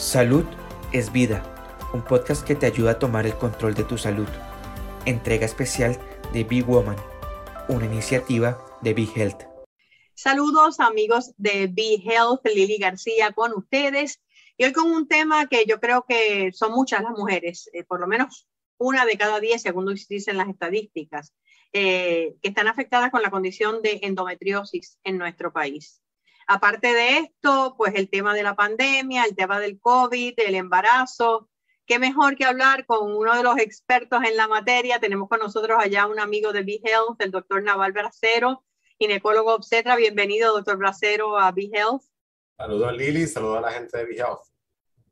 [0.00, 0.46] Salud
[0.94, 1.44] es vida,
[1.92, 4.26] un podcast que te ayuda a tomar el control de tu salud.
[5.04, 5.98] Entrega especial
[6.32, 6.96] de Big Woman,
[7.68, 9.42] una iniciativa de Big Health.
[10.14, 14.22] Saludos amigos de Big Health, Lili García con ustedes.
[14.56, 18.00] Y hoy con un tema que yo creo que son muchas las mujeres, eh, por
[18.00, 18.48] lo menos
[18.78, 21.34] una de cada diez, según dicen las estadísticas,
[21.74, 26.00] eh, que están afectadas con la condición de endometriosis en nuestro país.
[26.52, 31.48] Aparte de esto, pues el tema de la pandemia, el tema del COVID, el embarazo.
[31.86, 34.98] Qué mejor que hablar con uno de los expertos en la materia.
[34.98, 38.64] Tenemos con nosotros allá un amigo de B-Health, el doctor Naval Bracero,
[38.98, 39.94] ginecólogo obstetra.
[39.94, 42.02] Bienvenido, doctor Bracero, a B-Health.
[42.56, 44.42] Saludos a Lili, saludos a la gente de B-Health.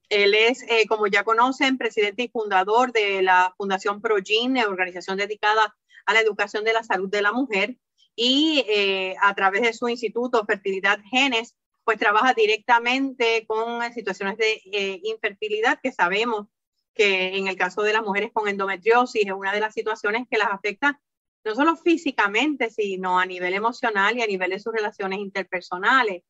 [0.08, 5.76] Él es, eh, como ya conocen, presidente y fundador de la Fundación ProGene, organización dedicada
[6.04, 7.76] a la educación de la salud de la mujer
[8.20, 11.54] y eh, a través de su instituto Fertilidad Genes,
[11.84, 16.48] pues trabaja directamente con situaciones de eh, infertilidad que sabemos
[16.94, 20.36] que en el caso de las mujeres con endometriosis es una de las situaciones que
[20.36, 21.00] las afecta
[21.44, 26.24] no solo físicamente, sino a nivel emocional y a nivel de sus relaciones interpersonales.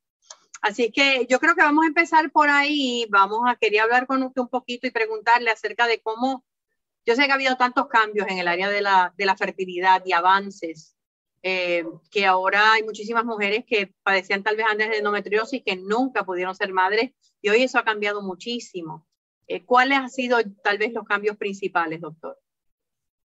[0.60, 3.06] Así que yo creo que vamos a empezar por ahí.
[3.08, 6.44] Vamos a querer hablar con usted un poquito y preguntarle acerca de cómo,
[7.06, 10.02] yo sé que ha habido tantos cambios en el área de la, de la fertilidad
[10.04, 10.97] y avances
[11.42, 16.24] eh, que ahora hay muchísimas mujeres que padecían tal vez antes de endometriosis que nunca
[16.24, 19.06] pudieron ser madres y hoy eso ha cambiado muchísimo.
[19.46, 22.38] Eh, ¿Cuáles han sido tal vez los cambios principales, doctor?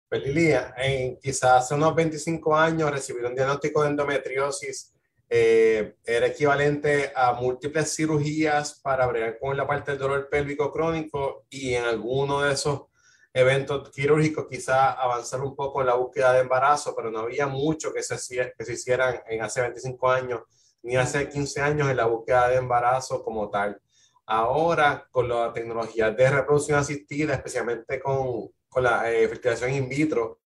[0.08, 4.92] Pues Lilia, en quizás hace unos 25 años recibir un diagnóstico de endometriosis
[5.32, 11.46] eh, era equivalente a múltiples cirugías para bregar con la parte del dolor pélvico crónico
[11.48, 12.89] y en alguno de esos
[13.32, 17.92] eventos quirúrgicos, quizá avanzar un poco en la búsqueda de embarazo, pero no había mucho
[17.92, 20.40] que se, que se hicieran en hace 25 años
[20.82, 23.80] ni hace 15 años en la búsqueda de embarazo como tal.
[24.26, 30.40] Ahora, con la tecnología de reproducción asistida, especialmente con, con la eh, fertilización in vitro,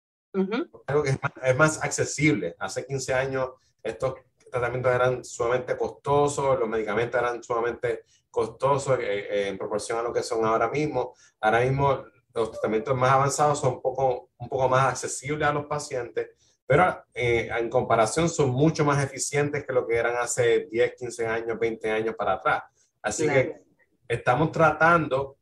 [0.87, 2.57] algo que es más, es más, accesible.
[2.59, 3.51] Hace 15 años
[3.83, 4.15] estos
[4.51, 10.13] tratamientos eran sumamente costosos, los medicamentos eran sumamente costosos eh, eh, en proporción a lo
[10.13, 11.15] que son ahora mismo.
[11.41, 12.05] Ahora mismo
[12.35, 16.31] los tratamientos más avanzados son un poco, un poco más accesibles a los pacientes,
[16.67, 21.27] pero eh, en comparación son mucho más eficientes que lo que eran hace 10, 15
[21.27, 22.63] años, 20 años para atrás.
[23.03, 23.63] Así que
[24.09, 25.37] estamos tratando,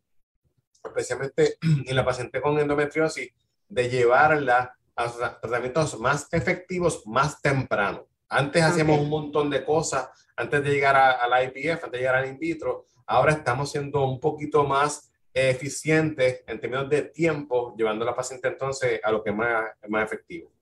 [0.82, 1.56] especialmente
[1.86, 3.30] en la paciente con endometriosis,
[3.68, 8.06] de llevarla a tratamientos más efectivos más temprano.
[8.28, 12.28] Antes hacíamos un montón de cosas antes de llegar al IPF, antes de llegar al
[12.28, 12.86] in vitro.
[13.06, 18.48] Ahora estamos siendo un poquito más eficiente en términos de tiempo, llevando a la paciente
[18.48, 20.52] entonces a lo que es más, más efectivo.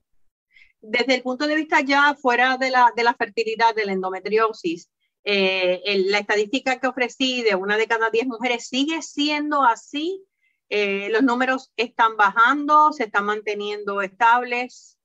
[0.81, 4.89] Desde el punto de vista ya fuera de la, de la fertilidad, de la endometriosis,
[5.23, 10.25] eh, la estadística que ofrecí de una de cada diez mujeres sigue siendo así.
[10.69, 14.97] Eh, los números están bajando, se están manteniendo estables.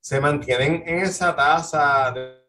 [0.00, 2.47] Se mantienen en esa tasa de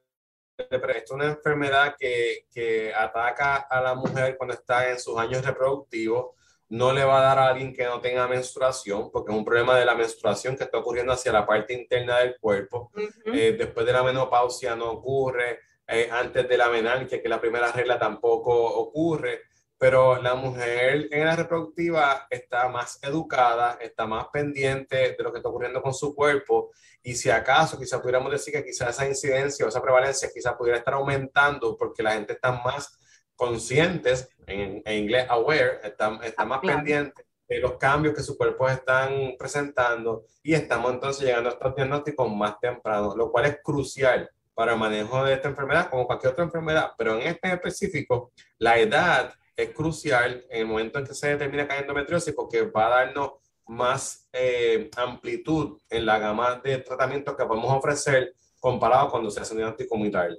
[0.69, 6.35] es una enfermedad que, que, ataca a la mujer cuando está en sus años reproductivos.
[6.69, 9.77] No le va a dar a alguien que no tenga menstruación, porque es un problema
[9.77, 12.91] de la menstruación que está ocurriendo hacia la parte interna del cuerpo.
[13.25, 17.71] Eh, después de la menopausia no ocurre, eh, antes de la menarquia, que la primera
[17.71, 19.48] regla tampoco ocurre
[19.79, 25.37] pero la mujer en la reproductiva está más educada, está más pendiente de lo que
[25.37, 29.65] está ocurriendo con su cuerpo y si acaso quizá pudiéramos decir que quizá esa incidencia
[29.65, 32.99] o esa prevalencia quizá pudiera estar aumentando porque la gente está más
[33.37, 39.35] conscientes, en, inglés aware, está, está más pendiente de los cambios que su cuerpo están
[39.39, 44.73] presentando y estamos entonces llegando a estos diagnósticos más tempranos, lo cual es crucial para
[44.73, 49.33] el manejo de esta enfermedad como cualquier otra enfermedad, pero en este específico, la edad
[49.63, 52.89] es crucial en el momento en que se determina que hay endometriosis porque va a
[52.89, 53.33] darnos
[53.67, 59.53] más eh, amplitud en la gama de tratamientos que podemos ofrecer comparado cuando se hace
[59.53, 60.37] un diagnóstico muy tarde.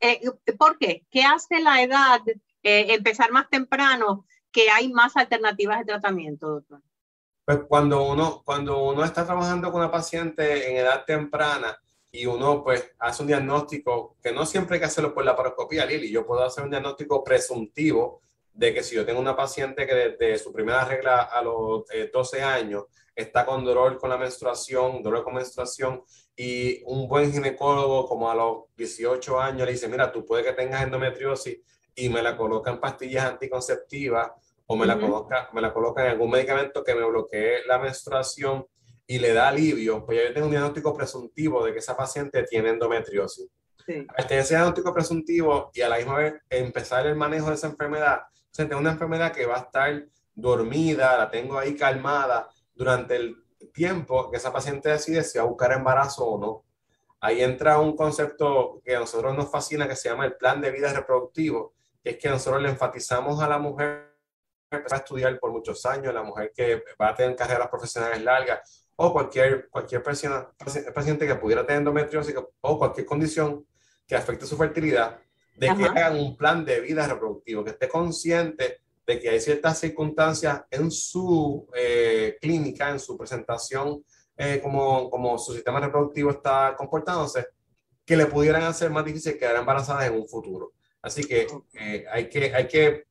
[0.00, 0.20] Eh,
[0.58, 1.04] ¿Por qué?
[1.10, 2.20] ¿Qué hace la edad
[2.62, 6.80] eh, empezar más temprano que hay más alternativas de tratamiento, doctor?
[7.44, 11.78] Pues cuando uno, cuando uno está trabajando con una paciente en edad temprana,
[12.14, 15.86] y uno pues hace un diagnóstico que no siempre hay que hacerlo por la paroscopía,
[15.86, 16.10] Lili.
[16.10, 18.20] Yo puedo hacer un diagnóstico presuntivo
[18.52, 22.38] de que si yo tengo una paciente que desde su primera regla a los 12
[22.38, 22.84] eh, años
[23.16, 26.02] está con dolor con la menstruación, dolor con menstruación,
[26.36, 30.52] y un buen ginecólogo como a los 18 años le dice, mira, tú puedes que
[30.52, 31.60] tengas endometriosis
[31.94, 34.32] y me la coloca en pastillas anticonceptivas
[34.66, 38.66] o me, la coloca, me la coloca en algún medicamento que me bloquee la menstruación
[39.06, 42.70] y le da alivio, pues yo tengo un diagnóstico presuntivo de que esa paciente tiene
[42.70, 43.48] endometriosis.
[43.84, 44.06] Sí.
[44.28, 48.22] Tener ese diagnóstico presuntivo y a la misma vez empezar el manejo de esa enfermedad,
[48.22, 53.16] O sea, tengo una enfermedad que va a estar dormida, la tengo ahí calmada durante
[53.16, 56.64] el tiempo que esa paciente decide si va a buscar embarazo o no.
[57.20, 60.70] Ahí entra un concepto que a nosotros nos fascina que se llama el plan de
[60.70, 64.12] vida reproductivo, que es que nosotros le enfatizamos a la mujer
[64.70, 68.22] que va a estudiar por muchos años, la mujer que va a tener carreras profesionales
[68.22, 70.48] largas o cualquier, cualquier persona,
[70.94, 73.66] paciente que pudiera tener endometriosis o cualquier condición
[74.06, 75.18] que afecte su fertilidad,
[75.56, 79.80] de que hagan un plan de vida reproductivo, que esté consciente de que hay ciertas
[79.80, 84.04] circunstancias en su eh, clínica, en su presentación,
[84.36, 87.48] eh, como, como su sistema reproductivo está comportándose,
[88.04, 90.74] que le pudieran hacer más difícil quedar embarazadas en un futuro.
[91.02, 93.06] Así que eh, hay que, hay que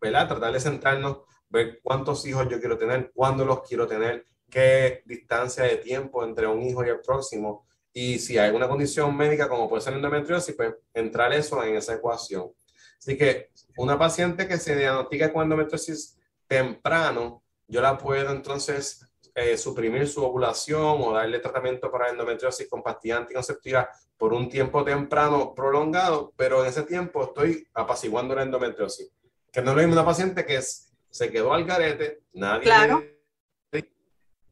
[0.00, 0.26] ¿verdad?
[0.26, 1.18] tratar de centrarnos,
[1.50, 6.46] ver cuántos hijos yo quiero tener, cuándo los quiero tener, qué distancia de tiempo entre
[6.46, 10.54] un hijo y el próximo, y si hay alguna condición médica como puede ser endometriosis,
[10.56, 12.52] pues entrar eso en esa ecuación.
[12.98, 16.18] Así que una paciente que se diagnostica con endometriosis
[16.48, 19.06] temprano, yo la puedo entonces
[19.36, 24.84] eh, suprimir su ovulación o darle tratamiento para endometriosis con pastilla anticonceptiva por un tiempo
[24.84, 29.10] temprano prolongado, pero en ese tiempo estoy apaciguando la endometriosis.
[29.52, 32.62] Que no es lo mismo una paciente que se quedó al garete, nadie.
[32.62, 33.02] Claro.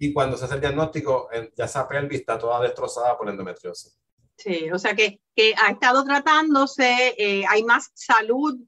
[0.03, 3.97] Y cuando se hace el diagnóstico, ya esa pelvis está toda destrozada por endometriosis.
[4.37, 8.59] Sí, o sea que, que ha estado tratándose, eh, hay más salud,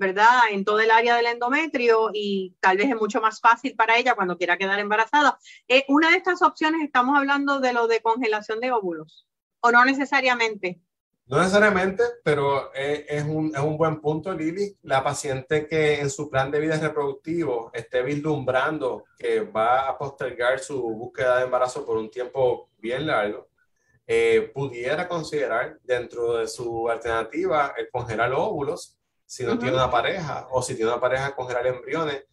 [0.00, 0.50] ¿verdad?
[0.50, 4.16] En todo el área del endometrio y tal vez es mucho más fácil para ella
[4.16, 5.38] cuando quiera quedar embarazada.
[5.68, 9.28] Eh, una de estas opciones, estamos hablando de lo de congelación de óvulos,
[9.60, 10.80] o no necesariamente.
[11.30, 14.76] No necesariamente, pero es, es, un, es, un, buen punto, Lili.
[14.82, 20.58] La paciente que en su plan de vida reproductivo esté vislumbrando que va a postergar
[20.58, 23.48] su búsqueda de embarazo por un tiempo bien largo,
[24.08, 30.48] eh, pudiera considerar dentro de su alternativa el congelar óvulos si no tiene una pareja
[30.50, 32.24] o si tiene una pareja congelar embriones,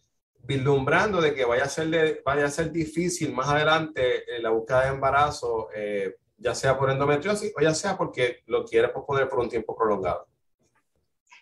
[0.42, 4.82] vislumbrando de que vaya a ser, vaya a ser difícil más adelante eh, la búsqueda
[4.82, 9.40] de embarazo, eh, ya sea por endometriosis o ya sea porque lo quiere posponer por
[9.40, 10.26] un tiempo prolongado.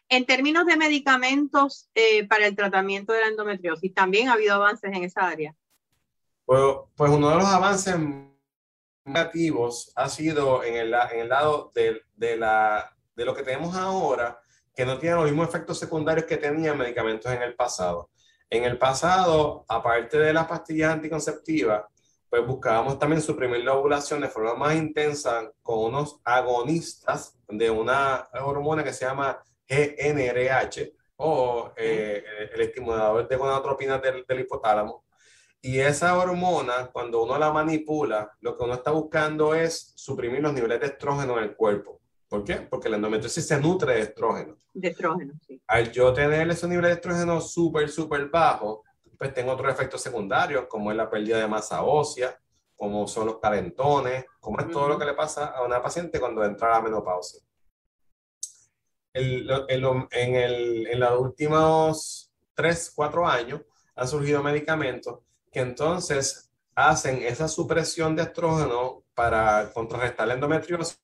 [0.08, 1.90] En términos de medicamentos
[2.28, 5.54] para el tratamiento de la endometriosis, ¿también ha habido avances en esa área?
[6.44, 6.62] Pues,
[6.94, 7.96] pues uno de los avances
[9.04, 13.74] negativos ha sido en el, en el lado de, de, la, de lo que tenemos
[13.76, 14.40] ahora,
[14.74, 18.10] que no tiene los mismos efectos secundarios que tenían medicamentos en el pasado.
[18.48, 21.84] En el pasado, aparte de las pastillas anticonceptivas,
[22.28, 28.28] pues buscábamos también suprimir la ovulación de forma más intensa con unos agonistas de una
[28.42, 32.22] hormona que se llama GNRH o eh,
[32.54, 35.06] el estimulador de gonadotropinas del, del hipotálamo,
[35.66, 40.52] y esa hormona, cuando uno la manipula, lo que uno está buscando es suprimir los
[40.52, 42.00] niveles de estrógeno en el cuerpo.
[42.28, 42.54] ¿Por qué?
[42.56, 44.58] Porque la endometriosis se nutre de estrógeno.
[44.72, 45.60] De estrógeno, sí.
[45.66, 48.80] Al yo tener esos niveles de estrógeno súper, súper bajos,
[49.18, 52.38] pues tengo otros efectos secundarios, como es la pérdida de masa ósea,
[52.76, 56.44] como son los calentones, como es todo lo que le pasa a una paciente cuando
[56.44, 57.40] entra a la menopausia.
[59.12, 63.62] El, en, el, en los últimos 3, 4 años
[63.94, 65.20] han surgido medicamentos
[65.50, 71.00] que entonces hacen esa supresión de estrógeno para contrarrestar la endometriosis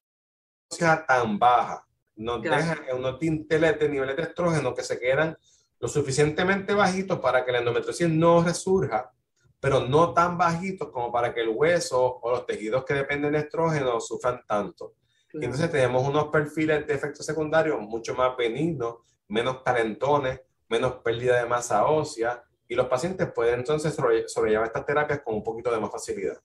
[0.78, 1.86] tan baja.
[2.16, 5.36] Nos dejan en unos tinteles de niveles de estrógeno que se quedan
[5.82, 9.12] lo suficientemente bajitos para que la endometriosis no resurja,
[9.58, 13.40] pero no tan bajitos como para que el hueso o los tejidos que dependen de
[13.40, 14.94] estrógeno sufran tanto.
[15.32, 21.42] Y entonces tenemos unos perfiles de efectos secundarios mucho más benignos, menos calentones, menos pérdida
[21.42, 25.80] de masa ósea, y los pacientes pueden entonces sobrellevar estas terapias con un poquito de
[25.80, 26.38] más facilidad.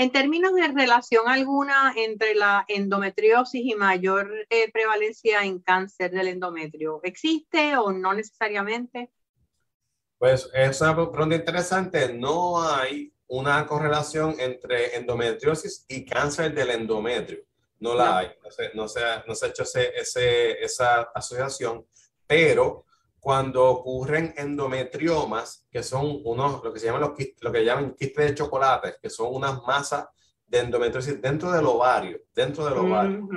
[0.00, 6.28] En términos de relación alguna entre la endometriosis y mayor eh, prevalencia en cáncer del
[6.28, 9.10] endometrio, ¿existe o no necesariamente?
[10.16, 12.14] Pues es una pregunta interesante.
[12.14, 17.40] No hay una correlación entre endometriosis y cáncer del endometrio.
[17.80, 18.28] No la hay.
[18.44, 21.84] No se, no se, no se ha hecho ese, esa asociación,
[22.24, 22.84] pero
[23.28, 28.28] cuando ocurren endometriomas, que son unos, lo que se llaman los lo que llaman quistes
[28.28, 30.08] de chocolate, que son unas masas
[30.46, 33.28] de endometriosis dentro del ovario, dentro del ovario.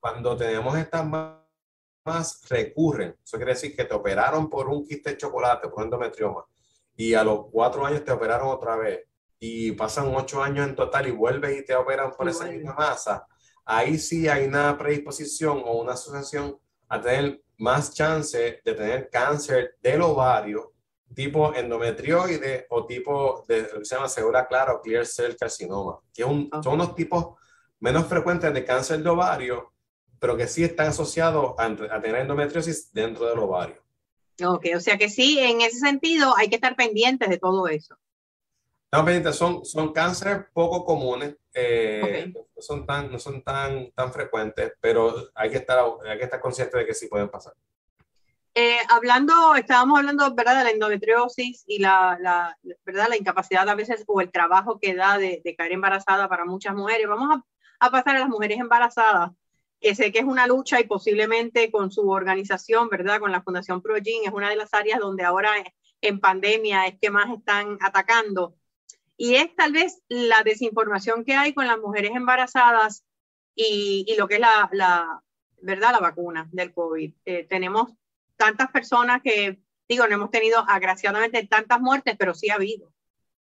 [0.00, 5.16] Cuando tenemos estas masas recurren, eso quiere decir que te operaron por un quiste de
[5.16, 6.44] chocolate, por endometrioma,
[6.96, 9.06] y a los cuatro años te operaron otra vez,
[9.38, 13.24] y pasan ocho años en total y vuelves y te operan por esa misma masa,
[13.64, 19.76] ahí sí hay una predisposición o una asociación a tener más chance de tener cáncer
[19.82, 20.74] del ovario
[21.14, 26.00] tipo endometrioide o tipo de lo que se llama segura clara o clear cell carcinoma,
[26.12, 27.34] que son unos tipos
[27.80, 29.72] menos frecuentes de cáncer de ovario,
[30.18, 33.82] pero que sí están asociados a, tener endometriosis dentro del ovario.
[34.44, 37.96] Ok, o sea que sí, en ese sentido hay que estar pendientes de todo eso.
[38.84, 44.12] Estamos pendientes, son, son cánceres poco comunes, eh, no son, tan, no son tan, tan
[44.12, 47.54] frecuentes, pero hay que, estar, hay que estar consciente de que sí pueden pasar.
[48.54, 53.06] Eh, hablando, estábamos hablando, ¿verdad?, de la endometriosis y la, la, ¿verdad?
[53.08, 56.74] la incapacidad a veces o el trabajo que da de, de caer embarazada para muchas
[56.74, 57.08] mujeres.
[57.08, 59.30] Vamos a, a, pasar a las mujeres embarazadas,
[59.80, 63.80] que sé que es una lucha y posiblemente con su organización, ¿verdad?, con la Fundación
[63.80, 65.52] Progin, es una de las áreas donde ahora
[66.02, 68.54] en pandemia es que más están atacando.
[69.16, 73.04] Y es tal vez la desinformación que hay con las mujeres embarazadas
[73.54, 75.22] y, lo que es la, la,
[75.62, 77.14] ¿verdad?, la vacuna del COVID.
[77.24, 77.92] Eh, tenemos
[78.36, 79.58] tantas personas que,
[79.88, 82.92] digo, no hemos tenido agraciadamente tantas muertes, pero sí ha habido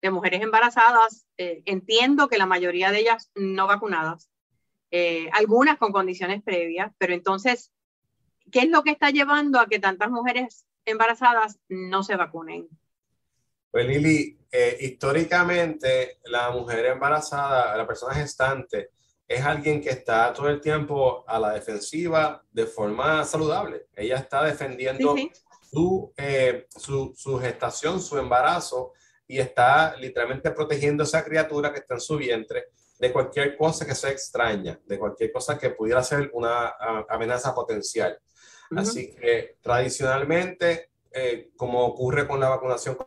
[0.02, 1.26] de mujeres embarazadas.
[1.36, 4.30] Eh, entiendo que la mayoría de ellas no vacunadas,
[4.90, 7.72] eh, algunas con condiciones previas, pero entonces,
[8.50, 12.68] ¿qué es lo que está llevando a que tantas mujeres embarazadas no se vacunen?
[13.70, 18.90] Pues Lili, eh, históricamente la mujer embarazada, la persona gestante,
[19.26, 23.86] es alguien que está todo el tiempo a la defensiva de forma saludable.
[23.94, 25.42] Ella está defendiendo sí, sí.
[25.70, 28.92] Su, eh, su, su, gestación, su embarazo,
[29.28, 32.64] y está literalmente protegiendo a esa criatura que está en su vientre
[32.98, 36.74] de cualquier cosa que sea extraña, de cualquier cosa que pudiera ser una
[37.08, 38.18] amenaza potencial.
[38.70, 38.80] Uh -huh.
[38.80, 42.98] Así que tradicionalmente, eh, como ocurre con la vacunación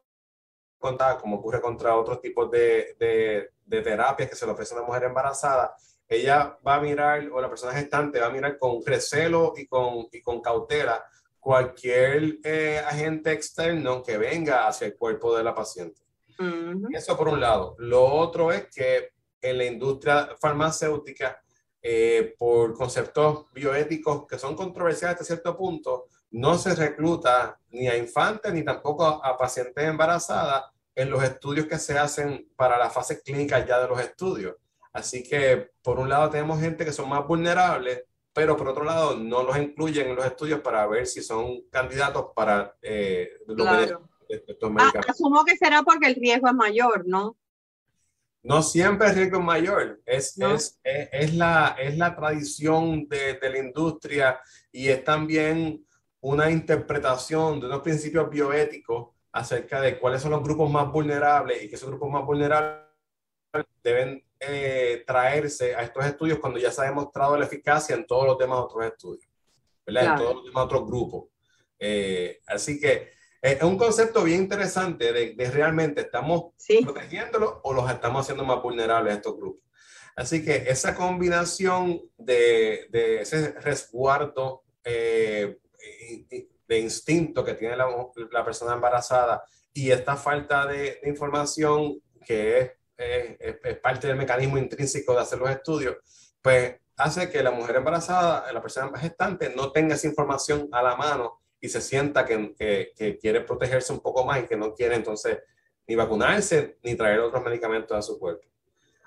[0.83, 4.81] contra, como ocurre contra otros tipos de, de, de terapias que se le ofrecen a
[4.81, 5.73] una mujer embarazada,
[6.07, 10.07] ella va a mirar, o la persona gestante va a mirar con recelo y con,
[10.11, 11.03] y con cautela
[11.39, 16.01] cualquier eh, agente externo que venga hacia el cuerpo de la paciente.
[16.39, 16.97] Uh -huh.
[16.97, 17.75] Eso por un lado.
[17.79, 21.41] Lo otro es que en la industria farmacéutica,
[21.81, 27.95] eh, por conceptos bioéticos que son controversiales hasta cierto punto, no se recluta ni a
[27.97, 30.63] infantes ni tampoco a pacientes embarazadas
[30.95, 34.55] en los estudios que se hacen para la fase clínica ya de los estudios.
[34.91, 39.15] Así que, por un lado, tenemos gente que son más vulnerables, pero por otro lado,
[39.15, 44.09] no los incluyen en los estudios para ver si son candidatos para eh, claro.
[44.27, 45.05] estos medicamentos.
[45.07, 47.38] Ah, asumo que será porque el riesgo es mayor, ¿no?
[48.43, 50.53] No siempre el riesgo es mayor, es, ¿No?
[50.53, 54.39] es, es, es, la, es la tradición de, de la industria
[54.71, 55.85] y es también
[56.19, 61.67] una interpretación de unos principios bioéticos acerca de cuáles son los grupos más vulnerables y
[61.67, 62.83] que esos grupos más vulnerables
[63.83, 68.25] deben eh, traerse a estos estudios cuando ya se ha demostrado la eficacia en todos
[68.25, 69.29] los demás otros estudios,
[69.85, 70.01] ¿verdad?
[70.01, 70.13] Claro.
[70.13, 71.25] En todos los demás otros grupos.
[71.79, 72.93] Eh, así que
[73.41, 76.79] eh, es un concepto bien interesante de, de realmente estamos sí.
[76.83, 79.63] protegiéndolos o los estamos haciendo más vulnerables a estos grupos.
[80.15, 85.57] Así que esa combinación de, de ese resguardo eh,
[86.73, 87.87] de instinto que tiene la,
[88.31, 94.15] la, persona embarazada y esta falta de, de información que es es, es, parte del
[94.15, 95.97] mecanismo intrínseco de hacer los estudios,
[96.41, 100.95] pues hace que la mujer embarazada, la persona gestante, no tenga esa información a la
[100.95, 104.73] mano y se sienta que, que, que, quiere protegerse un poco más y que no
[104.73, 105.39] quiere entonces
[105.87, 108.47] ni vacunarse ni traer otros medicamentos a su cuerpo.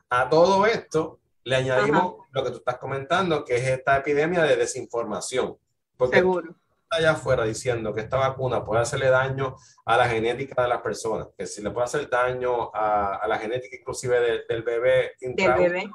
[0.09, 2.29] A todo esto le añadimos Ajá.
[2.33, 5.57] lo que tú estás comentando, que es esta epidemia de desinformación.
[5.97, 6.57] Porque Seguro
[6.91, 11.29] allá afuera diciendo que esta vacuna puede hacerle daño a la genética de las personas,
[11.37, 15.55] que si le puede hacer daño a, a la genética inclusive de, del bebé, del
[15.55, 15.91] bebé.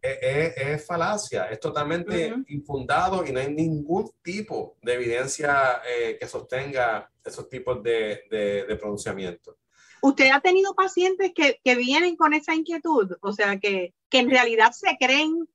[0.00, 2.44] Es, es, es, falacia, es totalmente uh -huh.
[2.48, 8.66] infundado y no hay ningún tipo de evidencia eh, que sostenga esos tipos de, de,
[8.66, 9.56] de, pronunciamiento.
[10.02, 13.16] ¿Usted ha tenido pacientes que, que vienen con esa inquietud?
[13.20, 15.48] O sea, que, que en realidad se creen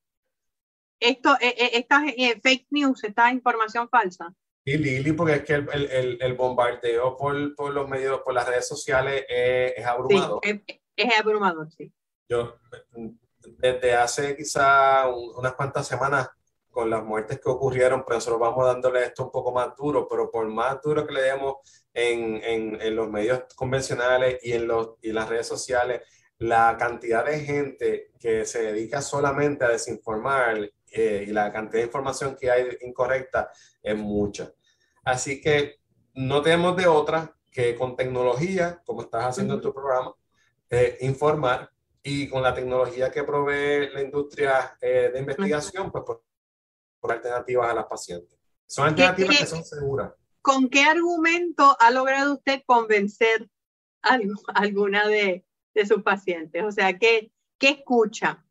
[1.01, 4.33] esto, eh, eh, estas eh, fake news, esta información falsa.
[4.63, 8.47] Y Lili, porque es que el, el, el bombardeo por, por, los medios, por las
[8.47, 10.39] redes sociales es, es abrumador.
[10.43, 11.91] Sí, es, es, abrumador, sí.
[12.29, 12.57] Yo,
[13.41, 16.29] desde hace quizá un, unas cuantas semanas,
[16.69, 20.31] con las muertes que ocurrieron, pues nosotros vamos dándole esto un poco más duro, pero
[20.31, 21.55] por más duro que le demos
[21.93, 26.01] en, en, en los medios convencionales y en, los, y en las redes sociales,
[26.37, 31.87] la cantidad de gente que se dedica solamente a desinformar eh, y la cantidad de
[31.87, 34.51] información que hay incorrecta es mucha.
[35.03, 35.79] Así que
[36.13, 39.59] no tenemos de otra que con tecnología, como estás haciendo uh -huh.
[39.59, 40.15] en tu programa,
[40.69, 41.71] eh, informar
[42.03, 45.91] y con la tecnología que provee la industria eh, de investigación, uh -huh.
[45.91, 46.23] pues por,
[46.99, 48.37] por, alternativas a las pacientes.
[48.65, 50.13] Son alternativas ¿Qué, qué, que son seguras.
[50.41, 53.49] ¿Con qué argumento ha logrado usted convencer
[54.01, 54.17] a
[54.55, 56.63] alguna de, de sus pacientes?
[56.63, 58.43] O sea, ¿qué, qué escucha?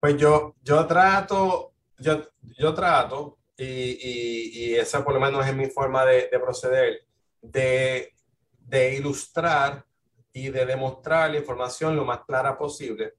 [0.00, 1.69] Pues yo, yo trato
[2.00, 2.28] yo,
[2.58, 7.02] yo trato y, esa por lo menos es mi forma de, proceder,
[7.42, 8.14] de,
[8.58, 9.84] de ilustrar
[10.32, 13.14] y de demostrar la información lo más clara posible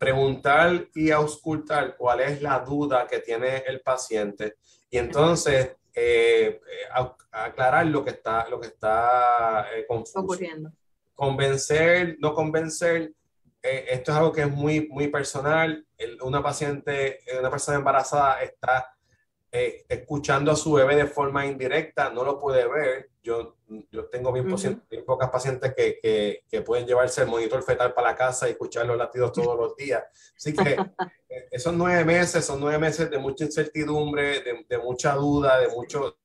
[0.00, 4.56] preguntar y auscultar cuál es la duda que tiene el paciente
[4.88, 6.58] y entonces eh,
[7.30, 10.72] aclarar lo que está, lo que está eh, Ocurriendo.
[11.14, 13.12] Convencer, no convencer,
[13.62, 15.86] eh, esto es algo que es muy, muy personal.
[16.22, 18.94] una paciente, una persona embarazada está
[19.52, 23.10] eh, escuchando a su bebé de forma indirecta, no lo puede ver.
[23.20, 23.56] Yo,
[23.90, 24.46] yo tengo bien,
[25.04, 28.86] pocas pacientes que, que, que, pueden llevarse el monitor fetal para la casa y escuchar
[28.86, 30.04] los latidos todos los días.
[30.36, 30.70] Así que
[31.28, 35.68] eh, esos nueve meses son nueve meses de mucha incertidumbre, de, de, mucha duda, de,
[35.68, 36.16] mucho,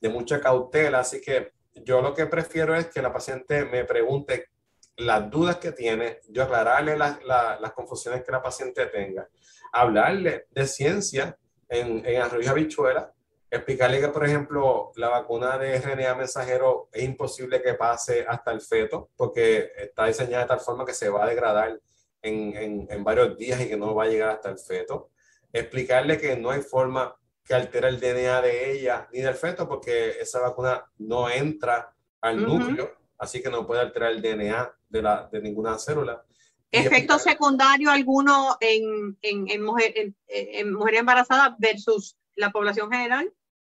[0.00, 1.00] de mucha cautela.
[1.00, 4.50] Así que yo lo que prefiero es que la paciente me pregunte
[4.96, 9.28] las dudas que tiene, yo aclararle las, las confusiones que la paciente tenga,
[9.72, 11.36] hablarle de ciencia
[11.68, 13.12] en, en arroyo habichuela,
[13.50, 18.60] explicarle que, por ejemplo, la vacuna de RNA mensajero es imposible que pase hasta el
[18.60, 21.78] feto porque está diseñada de tal forma que se va a degradar
[22.22, 25.10] en, en, en varios días y que no va a llegar hasta el feto.
[25.52, 30.20] Explicarle que no hay forma que altere el DNA de ella ni del feto porque
[30.20, 35.28] esa vacuna no entra al núcleo, así que no puede alterar el DNA de, la,
[35.30, 36.24] de ninguna célula.
[36.70, 39.94] ¿Efecto secundario alguno en, en, en, mujer,
[40.26, 43.32] en, mujer embarazada versus la población general?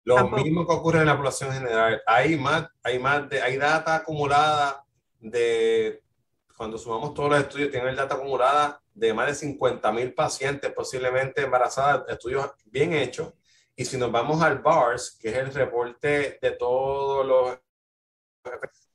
[0.04, 2.00] Lo mismo que ocurre en la población general.
[2.06, 4.84] Hay más, hay más de, hay data acumulada
[5.18, 6.00] de,
[6.56, 11.42] cuando sumamos todos los estudios, tienen data acumulada de más de 50 mil pacientes posiblemente
[11.42, 13.34] embarazadas, estudios bien hechos.
[13.74, 17.58] Y si nos vamos al BARS, que es el reporte de todos los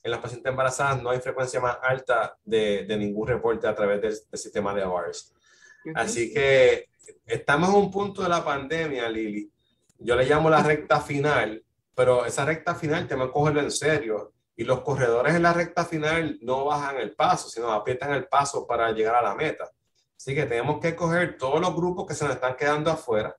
[0.02, 4.00] en las pacientes embarazadas no hay frecuencia más alta de, de ningún reporte a través
[4.00, 5.32] del, sistema de AWARS.
[5.94, 6.88] Así que
[7.26, 9.50] estamos en un punto de la pandemia, Lili.
[9.98, 11.62] Yo le llamo la recta final,
[11.94, 14.32] pero esa recta final tenemos que cogerlo en serio.
[14.54, 18.66] Y los corredores en la recta final no bajan el paso, sino aprietan el paso
[18.66, 19.70] para llegar a la meta.
[20.16, 23.34] Así que tenemos que coger todos los grupos que se nos están quedando afuera,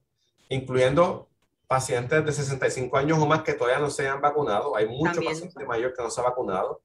[0.49, 1.29] incluyendo
[1.67, 4.76] pacientes de 65 años o más que todavía no se han vacunado.
[4.76, 6.82] Hay muchos pacientes mayores que no se han vacunado.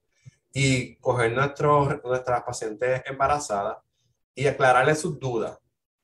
[0.51, 3.77] Y coger nuestros, nuestras pacientes embarazadas
[4.33, 5.59] y aclararles sus dudas.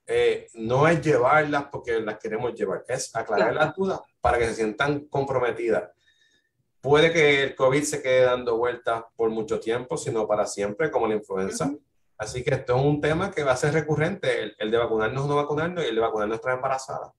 [0.08, 4.56] Eh, no es llevarlas porque las queremos llevar, es aclarar las dudas para que se
[4.56, 5.90] sientan comprometidas.
[6.80, 11.08] Puede que el COVID se quede dando vueltas por mucho tiempo, sino para siempre, como
[11.08, 11.74] la influenza.
[12.18, 15.26] Así que esto es un tema que va a ser recurrente, el, el de vacunarnos
[15.26, 17.12] o no vacunarnos y el de vacunar a nuestras embarazadas.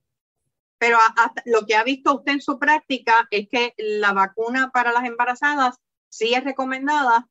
[0.77, 0.97] Pero
[1.45, 5.75] lo que ha visto usted en su práctica es que la vacuna para las embarazadas
[6.09, 7.27] sí es recomendada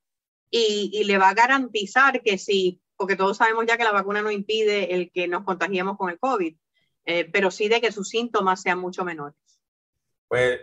[0.50, 4.30] y, le va a garantizar que sí, porque todos sabemos ya que la vacuna no
[4.30, 6.56] impide el que nos contagiemos con el COVID,
[7.04, 9.37] eh, pero sí de que sus síntomas sean mucho menores.
[10.28, 10.61] Pues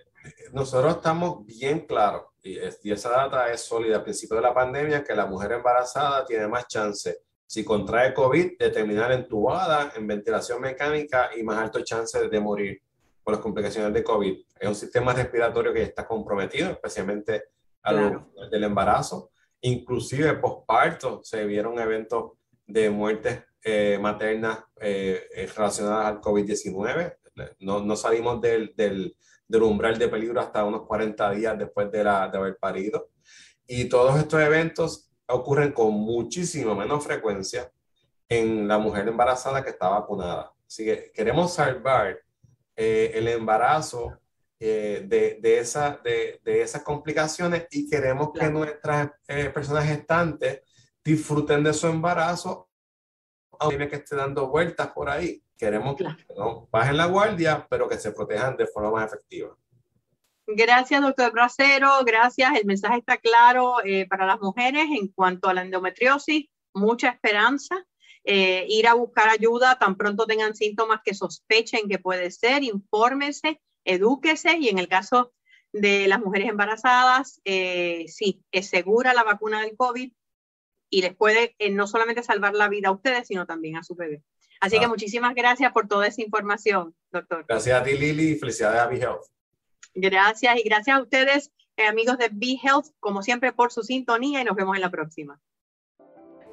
[0.52, 5.04] nosotros estamos bien claros, y, y esa data es sólida al principio de la pandemia,
[5.04, 10.60] que la mujer embarazada tiene más chance si contrae COVID, de terminar entubada en ventilación
[10.60, 12.82] mecánica y más alto chance de morir
[13.24, 14.44] por las complicaciones de COVID.
[14.60, 17.44] Es un sistema respiratorio que está comprometido, especialmente
[17.84, 19.30] al del embarazo.
[19.62, 22.32] Inclusive posparto se vieron eventos
[22.66, 27.18] de muertes eh, maternas eh, eh, relacionadas al COVID-19.
[27.60, 29.16] No, no, salimos del, del,
[29.48, 33.12] del, umbral de peligro hasta unos 40 días después de, la, de haber parido.
[33.68, 37.72] Y todos estos eventos ocurren con muchísimo menos frecuencia
[38.30, 40.54] en la mujer embarazada que está vacunada.
[40.68, 42.20] Así que queremos salvar
[42.76, 44.20] eh, el embarazo
[44.60, 50.62] eh, de, de, esa, de, de, esas complicaciones y queremos que nuestras eh, personas gestantes
[51.04, 52.70] disfruten de su embarazo,
[53.60, 55.44] aunque que esté dando vueltas por ahí.
[55.58, 56.06] Queremos que
[56.36, 59.56] no bajen la guardia, pero que se protejan de forma más efectiva.
[60.48, 62.04] Gracias, doctor Bracero.
[62.06, 62.56] Gracias.
[62.56, 66.48] El mensaje está claro eh, para las mujeres en cuanto a la endometriosis.
[66.74, 67.86] Mucha esperanza.
[68.26, 72.64] Eh, ir a buscar ayuda tan pronto tengan síntomas que sospechen que puede ser.
[72.64, 75.34] Infórmese, edúquese y en el caso
[75.72, 80.12] de las mujeres embarazadas, eh, sí, es segura la vacuna del COVID
[80.90, 84.22] y les puede no solamente salvar la vida a ustedes, sino también a su bebé.
[84.62, 84.90] Así que ah.
[84.90, 87.46] muchísimas gracias por toda esa información, doctor.
[87.48, 89.34] Gracias a ti, Lili, felicidades a BeHealth.
[89.96, 94.44] Gracias y gracias a ustedes, eh, amigos de BeHealth, como siempre, por su sintonía y
[94.44, 95.40] nos vemos en la próxima.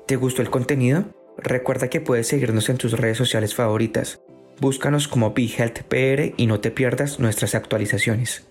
[0.06, 1.04] ¿Te gustó el contenido?
[1.38, 4.20] Recuerda que puedes seguirnos en tus redes sociales favoritas.
[4.60, 8.49] Búscanos como BeHealthPR y no te pierdas nuestras actualizaciones.